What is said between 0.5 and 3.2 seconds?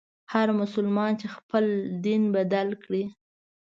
مسلمان چي خپل دین بدل کړي.